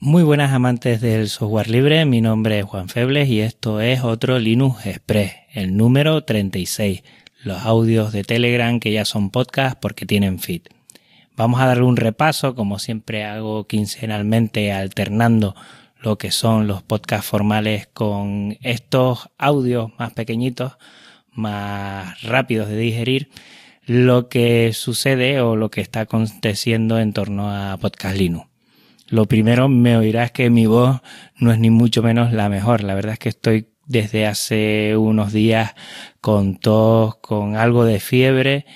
[0.00, 4.38] Muy buenas amantes del software libre, mi nombre es Juan Febles y esto es otro
[4.38, 7.02] Linux Express, el número 36,
[7.42, 10.62] los audios de Telegram que ya son podcast porque tienen feed.
[11.36, 15.56] Vamos a darle un repaso, como siempre hago quincenalmente, alternando
[16.00, 20.74] lo que son los podcasts formales con estos audios más pequeñitos,
[21.32, 23.30] más rápidos de digerir,
[23.84, 28.47] lo que sucede o lo que está aconteciendo en torno a Podcast Linux.
[29.08, 31.00] Lo primero me oirás que mi voz
[31.36, 32.84] no es ni mucho menos la mejor.
[32.84, 35.74] La verdad es que estoy desde hace unos días
[36.20, 38.66] con tos, con algo de fiebre,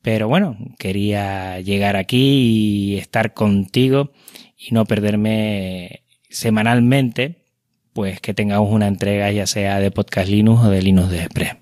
[0.00, 4.12] pero bueno, quería llegar aquí y estar contigo
[4.56, 7.44] y no perderme semanalmente,
[7.92, 11.56] pues que tengamos una entrega ya sea de Podcast Linux o de Linux de Express.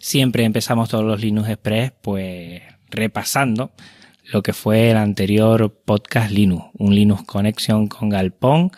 [0.00, 3.72] Siempre empezamos todos los Linux Express pues repasando
[4.24, 8.70] lo que fue el anterior podcast Linux, un Linux Connection con Galpón,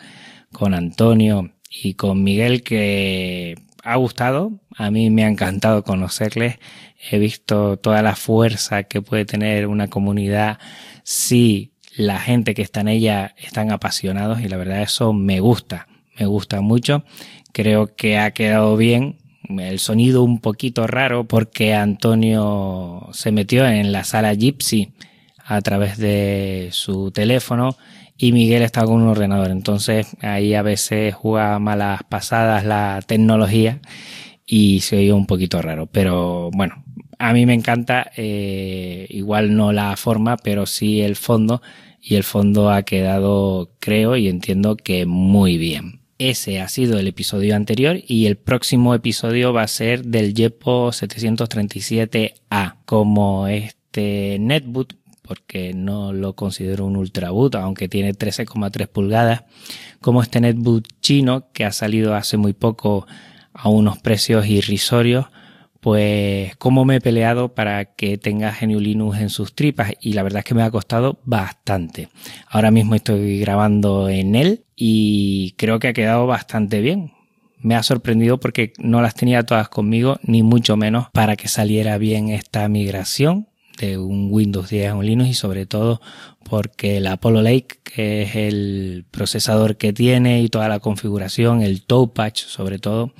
[0.51, 6.59] con Antonio y con Miguel que ha gustado, a mí me ha encantado conocerles,
[7.09, 10.59] he visto toda la fuerza que puede tener una comunidad
[11.03, 15.87] si la gente que está en ella están apasionados y la verdad eso me gusta,
[16.19, 17.05] me gusta mucho,
[17.53, 23.93] creo que ha quedado bien, el sonido un poquito raro porque Antonio se metió en
[23.93, 24.91] la sala Gypsy
[25.47, 27.77] a través de su teléfono
[28.17, 29.49] y Miguel está con un ordenador.
[29.49, 33.79] Entonces ahí a veces juega malas pasadas la tecnología
[34.45, 35.85] y se oye un poquito raro.
[35.85, 36.83] Pero bueno,
[37.17, 41.61] a mí me encanta, eh, igual no la forma, pero sí el fondo
[42.01, 46.01] y el fondo ha quedado, creo y entiendo que muy bien.
[46.19, 50.89] Ese ha sido el episodio anterior y el próximo episodio va a ser del Yepo
[50.89, 52.75] 737A.
[52.85, 54.95] Como este netboot
[55.27, 59.43] porque no lo considero un ultraboot, aunque tiene 13,3 pulgadas,
[59.99, 63.05] como este netbook chino que ha salido hace muy poco
[63.53, 65.25] a unos precios irrisorios,
[65.81, 70.23] pues cómo me he peleado para que tenga GNU Linux en sus tripas y la
[70.23, 72.09] verdad es que me ha costado bastante.
[72.47, 77.13] Ahora mismo estoy grabando en él y creo que ha quedado bastante bien.
[77.59, 81.97] Me ha sorprendido porque no las tenía todas conmigo, ni mucho menos para que saliera
[81.97, 86.01] bien esta migración de un Windows 10 a un Linux y sobre todo
[86.43, 91.83] porque el Apollo Lake, que es el procesador que tiene y toda la configuración, el
[91.83, 93.13] Topatch sobre todo,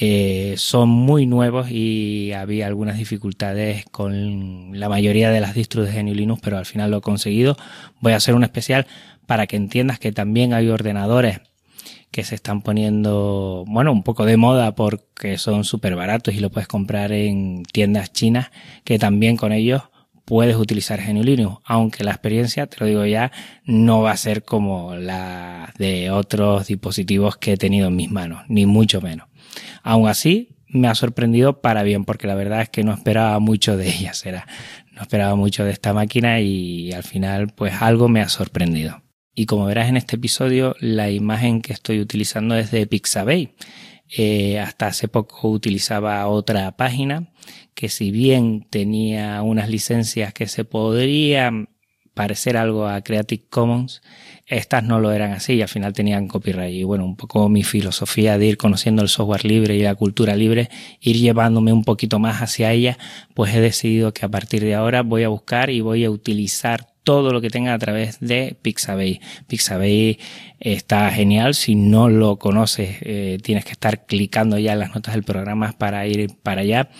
[0.00, 6.02] eh, son muy nuevos y había algunas dificultades con la mayoría de las distros de
[6.02, 7.56] Linux, pero al final lo he conseguido.
[8.00, 8.86] Voy a hacer un especial
[9.26, 11.40] para que entiendas que también hay ordenadores
[12.10, 16.50] que se están poniendo, bueno, un poco de moda porque son súper baratos y lo
[16.50, 18.50] puedes comprar en tiendas chinas
[18.84, 19.82] que también con ellos
[20.28, 23.32] puedes utilizar GNU Linux, aunque la experiencia, te lo digo ya,
[23.64, 28.42] no va a ser como la de otros dispositivos que he tenido en mis manos,
[28.46, 29.26] ni mucho menos.
[29.82, 33.78] Aún así, me ha sorprendido para bien, porque la verdad es que no esperaba mucho
[33.78, 34.46] de ella, será,
[34.92, 39.00] no esperaba mucho de esta máquina y al final, pues algo me ha sorprendido.
[39.38, 43.54] Y como verás en este episodio, la imagen que estoy utilizando es de Pixabay.
[44.16, 47.30] Eh, hasta hace poco utilizaba otra página
[47.72, 51.68] que si bien tenía unas licencias que se podrían
[52.14, 54.02] parecer algo a Creative Commons,
[54.44, 56.74] estas no lo eran así y al final tenían copyright.
[56.74, 60.34] Y bueno, un poco mi filosofía de ir conociendo el software libre y la cultura
[60.34, 60.68] libre,
[61.00, 62.98] ir llevándome un poquito más hacia ella,
[63.34, 66.97] pues he decidido que a partir de ahora voy a buscar y voy a utilizar
[67.08, 69.22] todo lo que tenga a través de Pixabay.
[69.46, 70.18] Pixabay
[70.60, 71.54] está genial.
[71.54, 75.72] Si no lo conoces, eh, tienes que estar clicando ya en las notas del programa
[75.78, 76.90] para ir para allá.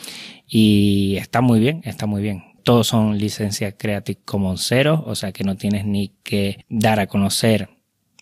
[0.47, 2.43] Y está muy bien, está muy bien.
[2.63, 7.07] Todos son licencias Creative Commons cero, o sea que no tienes ni que dar a
[7.07, 7.69] conocer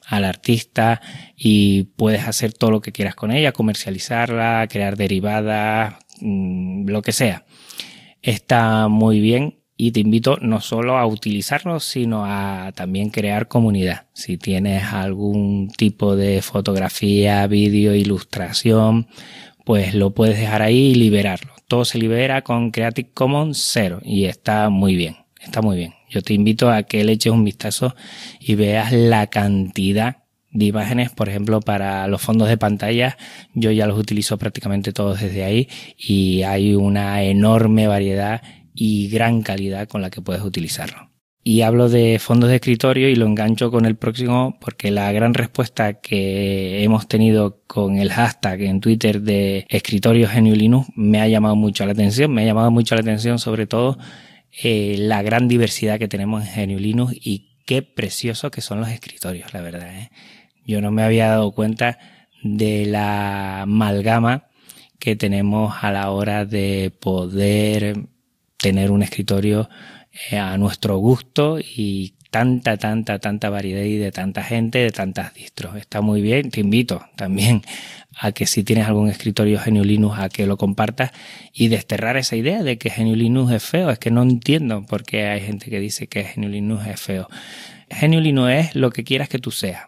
[0.08, 1.00] al artista
[1.36, 7.12] y puedes hacer todo lo que quieras con ella, comercializarla, crear derivadas, mm, lo que
[7.12, 7.46] sea.
[8.22, 14.06] Está muy bien y te invito no solo a utilizarlo, sino a también crear comunidad.
[14.14, 19.08] Si tienes algún tipo de fotografía, vídeo, ilustración,
[19.64, 21.52] pues lo puedes dejar ahí y liberarlo.
[21.68, 25.94] Todo se libera con Creative Commons cero y está muy bien, está muy bien.
[26.08, 27.94] Yo te invito a que le eches un vistazo
[28.40, 30.18] y veas la cantidad
[30.52, 33.18] de imágenes, por ejemplo, para los fondos de pantalla,
[33.52, 35.68] yo ya los utilizo prácticamente todos desde ahí
[35.98, 38.40] y hay una enorme variedad
[38.76, 41.10] y gran calidad con la que puedes utilizarlo.
[41.42, 45.32] Y hablo de fondos de escritorio y lo engancho con el próximo porque la gran
[45.32, 51.28] respuesta que hemos tenido con el hashtag en Twitter de escritorio GNU Linux me ha
[51.28, 52.34] llamado mucho la atención.
[52.34, 53.96] Me ha llamado mucho la atención sobre todo
[54.60, 58.88] eh, la gran diversidad que tenemos en GNU Linux y qué precioso que son los
[58.88, 59.88] escritorios, la verdad.
[59.96, 60.10] ¿eh?
[60.66, 62.00] Yo no me había dado cuenta
[62.42, 64.48] de la amalgama
[64.98, 68.08] que tenemos a la hora de poder
[68.56, 69.68] tener un escritorio
[70.30, 75.34] eh, a nuestro gusto y tanta, tanta, tanta variedad y de tanta gente, de tantas
[75.34, 75.76] distros.
[75.76, 76.50] Está muy bien.
[76.50, 77.62] Te invito también
[78.18, 81.12] a que si tienes algún escritorio GNU Linux a que lo compartas
[81.52, 83.90] y desterrar esa idea de que GNU Linux es feo.
[83.90, 87.28] Es que no entiendo por qué hay gente que dice que GNU Linux es feo.
[88.00, 89.84] GNU Linux es lo que quieras que tú seas.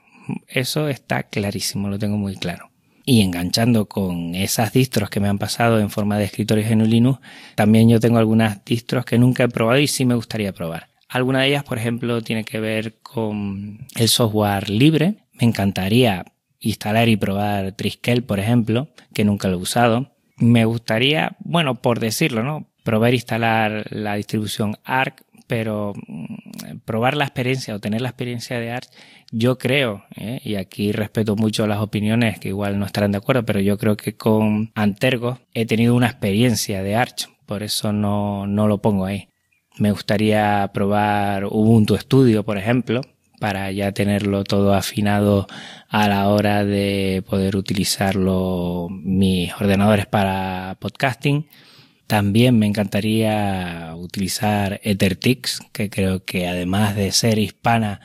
[0.47, 2.68] Eso está clarísimo, lo tengo muy claro.
[3.11, 7.21] Y enganchando con esas distros que me han pasado en forma de escritorio GNU Linux,
[7.55, 10.89] también yo tengo algunas distros que nunca he probado y sí me gustaría probar.
[11.09, 15.15] Alguna de ellas, por ejemplo, tiene que ver con el software libre.
[15.41, 16.27] Me encantaría
[16.61, 20.13] instalar y probar Triskel, por ejemplo, que nunca lo he usado.
[20.37, 22.67] Me gustaría, bueno, por decirlo, ¿no?
[22.83, 28.71] Probar instalar la distribución ARC, pero mm, probar la experiencia o tener la experiencia de
[28.71, 28.89] ARC,
[29.33, 30.41] yo creo, ¿eh?
[30.45, 33.97] y aquí respeto mucho las opiniones que igual no estarán de acuerdo, pero yo creo
[33.97, 39.07] que con Antergo he tenido una experiencia de Arch, por eso no, no lo pongo
[39.07, 39.29] ahí.
[39.79, 43.01] Me gustaría probar Ubuntu Studio, por ejemplo,
[43.39, 45.47] para ya tenerlo todo afinado
[45.89, 51.47] a la hora de poder utilizarlo mis ordenadores para podcasting.
[52.09, 58.01] También me encantaría utilizar EtherTix, que creo que además de ser hispana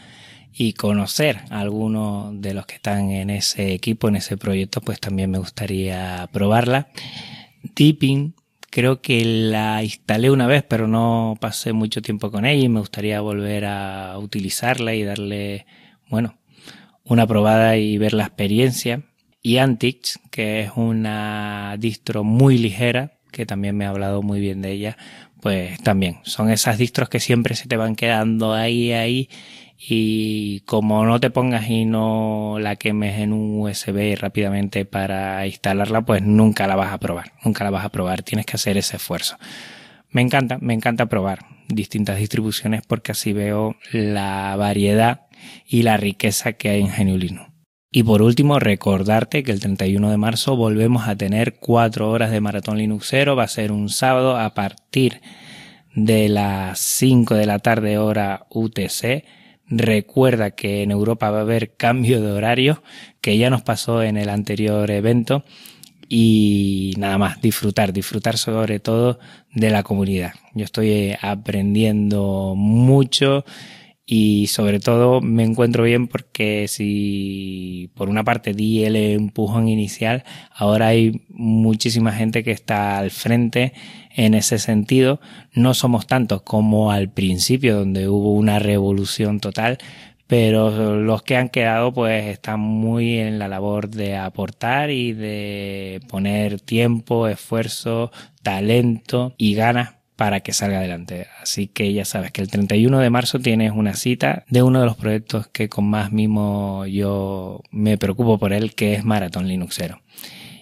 [0.53, 4.99] y conocer a algunos de los que están en ese equipo, en ese proyecto, pues
[4.99, 6.89] también me gustaría probarla.
[7.77, 8.35] Deepin,
[8.69, 12.81] creo que la instalé una vez, pero no pasé mucho tiempo con ella y me
[12.81, 15.65] gustaría volver a utilizarla y darle,
[16.09, 16.37] bueno,
[17.05, 19.03] una probada y ver la experiencia.
[19.41, 24.61] Y Antix, que es una distro muy ligera, que también me ha hablado muy bien
[24.61, 24.97] de ella,
[25.41, 29.29] pues también son esas distros que siempre se te van quedando ahí, ahí,
[29.77, 36.03] y como no te pongas y no la quemes en un USB rápidamente para instalarla,
[36.05, 38.95] pues nunca la vas a probar, nunca la vas a probar, tienes que hacer ese
[38.95, 39.37] esfuerzo.
[40.09, 45.21] Me encanta, me encanta probar distintas distribuciones porque así veo la variedad
[45.67, 47.52] y la riqueza que hay en GNU Linux.
[47.95, 52.41] Y por último, recordarte que el 31 de marzo volvemos a tener cuatro horas de
[52.41, 53.35] Maratón Linuxero.
[53.35, 55.21] Va a ser un sábado a partir
[55.93, 59.25] de las 5 de la tarde hora UTC.
[59.67, 62.81] Recuerda que en Europa va a haber cambio de horario,
[63.21, 65.45] que ya nos pasó en el anterior evento.
[66.09, 69.19] Y nada más, disfrutar, disfrutar sobre todo
[69.53, 70.33] de la comunidad.
[70.55, 73.45] Yo estoy aprendiendo mucho
[74.05, 80.23] y sobre todo me encuentro bien porque si por una parte di el empujón inicial,
[80.51, 83.73] ahora hay muchísima gente que está al frente
[84.15, 85.21] en ese sentido.
[85.53, 89.77] No somos tantos como al principio donde hubo una revolución total,
[90.27, 96.01] pero los que han quedado pues están muy en la labor de aportar y de
[96.09, 98.11] poner tiempo, esfuerzo,
[98.41, 101.27] talento y ganas para que salga adelante.
[101.41, 104.85] Así que ya sabes que el 31 de marzo tienes una cita de uno de
[104.85, 110.01] los proyectos que con más mimo yo me preocupo por él, que es Marathon Linuxero.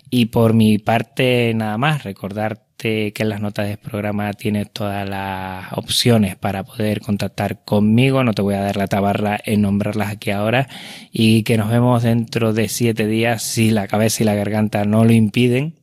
[0.09, 5.07] Y por mi parte, nada más, recordarte que en las notas del programa tienes todas
[5.07, 8.24] las opciones para poder contactar conmigo.
[8.24, 10.68] No te voy a dar la tabarra en nombrarlas aquí ahora.
[11.12, 15.05] Y que nos vemos dentro de siete días si la cabeza y la garganta no
[15.05, 15.81] lo impiden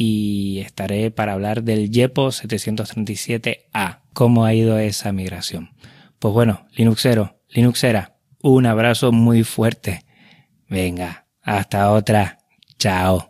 [0.00, 5.70] y estaré para hablar del YEPO 737A, cómo ha ido esa migración.
[6.20, 10.04] Pues bueno, Linuxero, Linuxera, un abrazo muy fuerte.
[10.68, 12.38] Venga, hasta otra.
[12.78, 13.28] Chao.